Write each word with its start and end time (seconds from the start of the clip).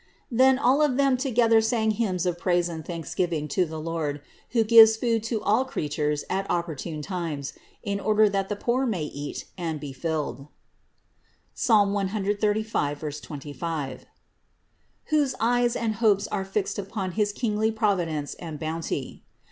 Then 0.31 0.57
all 0.57 0.81
of 0.81 0.97
them 0.97 1.15
together 1.15 1.61
sang 1.61 1.91
hymns 1.91 2.25
of 2.25 2.39
praise 2.39 2.67
and 2.69 2.83
thanks 2.83 3.13
giving 3.13 3.47
to 3.49 3.65
the 3.67 3.79
Lord, 3.79 4.19
who 4.49 4.63
gives 4.63 4.97
food 4.97 5.21
to 5.25 5.43
all 5.43 5.63
creatures 5.63 6.23
at 6.27 6.49
opportune 6.49 7.03
times, 7.03 7.53
in 7.83 7.99
order 7.99 8.27
that 8.27 8.49
the 8.49 8.55
poor 8.55 8.87
may 8.87 9.03
eat 9.03 9.45
and 9.59 9.79
be 9.79 9.93
THE 9.93 9.97
INCARNATION 9.99 10.47
543 11.53 12.63
filled 12.63 12.63
(Ps. 12.63 13.19
135, 13.21 13.21
25) 13.21 14.05
whose 15.13 15.35
eyes 15.39 15.75
and 15.75 15.93
hopes 16.01 16.25
are 16.29 16.45
fixed 16.45 16.79
upon 16.79 17.11
his 17.11 17.31
kingly 17.31 17.71
providence 17.71 18.33
and 18.39 18.59
bounty. 18.59 19.21